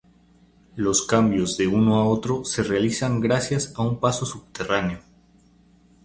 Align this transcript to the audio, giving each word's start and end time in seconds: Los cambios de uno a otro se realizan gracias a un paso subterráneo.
Los 0.77 1.03
cambios 1.05 1.57
de 1.57 1.67
uno 1.67 1.97
a 1.97 2.05
otro 2.05 2.43
se 2.43 2.63
realizan 2.63 3.19
gracias 3.19 3.71
a 3.75 3.83
un 3.83 3.99
paso 3.99 4.25
subterráneo. 4.25 4.99